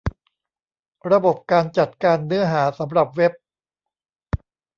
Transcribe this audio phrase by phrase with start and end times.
[1.11, 3.33] ระบบการจัดการเนื้อหาสำหรับเว็บ